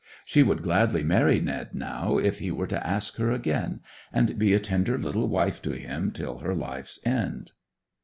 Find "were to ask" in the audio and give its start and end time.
2.49-3.17